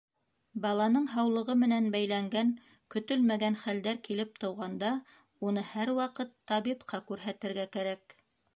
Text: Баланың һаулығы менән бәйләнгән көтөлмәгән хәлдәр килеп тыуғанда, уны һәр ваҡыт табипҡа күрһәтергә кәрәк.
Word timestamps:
Баланың 0.61 1.03
һаулығы 1.15 1.55
менән 1.63 1.89
бәйләнгән 1.95 2.49
көтөлмәгән 2.95 3.59
хәлдәр 3.65 4.01
килеп 4.09 4.41
тыуғанда, 4.45 4.91
уны 5.51 5.67
һәр 5.75 5.95
ваҡыт 6.01 6.35
табипҡа 6.53 7.05
күрһәтергә 7.13 7.71
кәрәк. 7.79 8.21